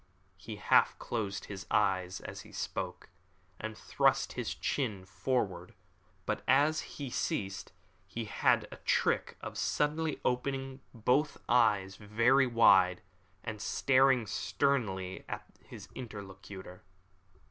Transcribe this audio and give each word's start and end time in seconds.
He 0.37 0.55
half 0.55 0.97
closed 0.97 1.45
his 1.45 1.67
eyes 1.69 2.21
as 2.21 2.41
he 2.41 2.51
spoke, 2.51 3.09
and 3.59 3.77
thrust 3.77 4.33
his 4.33 4.55
chin 4.55 5.05
forward, 5.05 5.75
but 6.25 6.41
as 6.47 6.81
he 6.97 7.11
ceased 7.11 7.71
he 8.07 8.25
had 8.25 8.67
a 8.71 8.77
trick 8.77 9.37
of 9.41 9.59
suddenly 9.59 10.19
opening 10.25 10.81
both 10.91 11.37
eyes 11.47 11.97
very 11.97 12.47
wide 12.47 13.03
and 13.43 13.61
staring 13.61 14.25
sternly 14.25 15.23
at 15.29 15.43
his 15.65 15.87
interlocutor. 15.93 16.81